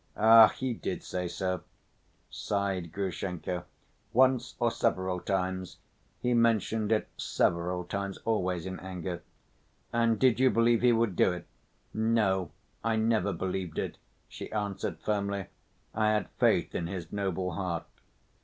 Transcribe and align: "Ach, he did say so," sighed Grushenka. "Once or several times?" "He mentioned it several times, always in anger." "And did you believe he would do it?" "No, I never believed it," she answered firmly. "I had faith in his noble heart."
"Ach, 0.17 0.51
he 0.57 0.73
did 0.73 1.03
say 1.03 1.27
so," 1.27 1.61
sighed 2.27 2.91
Grushenka. 2.91 3.65
"Once 4.13 4.55
or 4.59 4.71
several 4.71 5.19
times?" 5.19 5.77
"He 6.23 6.33
mentioned 6.33 6.91
it 6.91 7.07
several 7.17 7.83
times, 7.83 8.17
always 8.25 8.65
in 8.65 8.79
anger." 8.79 9.21
"And 9.93 10.17
did 10.17 10.39
you 10.39 10.49
believe 10.49 10.81
he 10.81 10.91
would 10.91 11.15
do 11.15 11.31
it?" 11.33 11.45
"No, 11.93 12.49
I 12.83 12.95
never 12.95 13.31
believed 13.31 13.77
it," 13.77 13.99
she 14.27 14.51
answered 14.51 14.97
firmly. 15.01 15.45
"I 15.93 16.07
had 16.13 16.31
faith 16.39 16.73
in 16.73 16.87
his 16.87 17.13
noble 17.13 17.51
heart." 17.51 17.83